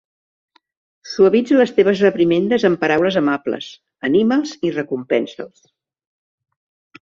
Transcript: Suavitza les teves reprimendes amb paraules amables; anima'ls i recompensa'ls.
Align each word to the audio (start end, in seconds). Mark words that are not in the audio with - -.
Suavitza 1.09 1.59
les 1.59 1.73
teves 1.79 2.01
reprimendes 2.05 2.65
amb 2.69 2.79
paraules 2.85 3.19
amables; 3.21 3.67
anima'ls 4.09 4.55
i 4.69 4.73
recompensa'ls. 4.79 5.63